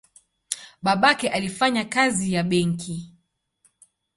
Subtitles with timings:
[0.81, 3.15] Babake alifanya kazi ya benki.